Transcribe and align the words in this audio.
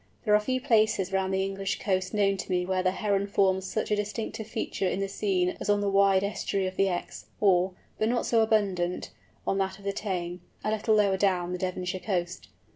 There 0.25 0.33
are 0.33 0.39
few 0.39 0.59
places 0.59 1.13
round 1.13 1.31
the 1.31 1.43
English 1.45 1.77
coast 1.77 2.11
known 2.11 2.35
to 2.37 2.49
me 2.49 2.65
where 2.65 2.81
the 2.81 2.89
Heron 2.89 3.27
forms 3.27 3.67
such 3.67 3.91
a 3.91 3.95
distinctive 3.95 4.47
feature 4.47 4.87
in 4.87 4.99
the 4.99 5.07
scene 5.07 5.55
as 5.59 5.69
on 5.69 5.79
the 5.79 5.91
wide 5.91 6.23
estuary 6.23 6.65
of 6.65 6.75
the 6.75 6.89
Exe, 6.89 7.27
or, 7.39 7.73
but 7.99 8.09
not 8.09 8.25
so 8.25 8.41
abundant, 8.41 9.11
on 9.45 9.59
that 9.59 9.77
of 9.77 9.85
the 9.85 9.93
Teign, 9.93 10.41
a 10.63 10.71
little 10.71 10.95
lower 10.95 11.17
down 11.17 11.51
the 11.51 11.59
Devonshire 11.59 12.01
coast. 12.03 12.47